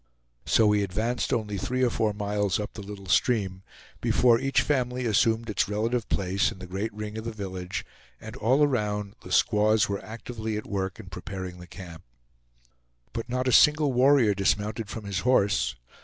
So 0.47 0.65
we 0.65 0.81
advanced 0.81 1.31
only 1.31 1.59
three 1.59 1.83
or 1.83 1.91
four 1.91 2.11
miles 2.11 2.59
up 2.59 2.73
the 2.73 2.81
little 2.81 3.05
stream, 3.05 3.61
before 4.01 4.39
each 4.39 4.63
family 4.63 5.05
assumed 5.05 5.47
its 5.47 5.69
relative 5.69 6.09
place 6.09 6.51
in 6.51 6.57
the 6.57 6.65
great 6.65 6.91
ring 6.91 7.19
of 7.19 7.23
the 7.23 7.31
village, 7.31 7.85
and 8.19 8.35
all 8.37 8.63
around 8.63 9.13
the 9.21 9.31
squaws 9.31 9.87
were 9.87 10.03
actively 10.03 10.57
at 10.57 10.65
work 10.65 10.99
in 10.99 11.05
preparing 11.05 11.59
the 11.59 11.67
camp. 11.67 12.01
But 13.13 13.29
not 13.29 13.47
a 13.47 13.51
single 13.51 13.93
warrior 13.93 14.33
dismounted 14.33 14.89
from 14.89 15.03
his 15.03 15.19
horse. 15.19 15.75